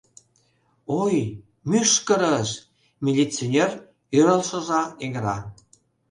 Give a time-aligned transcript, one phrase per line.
[1.01, 1.17] —Ой,
[1.69, 2.49] мӱшкырыш!—
[3.05, 3.71] милиционер
[4.15, 5.37] йӧрлшыжла эҥыра.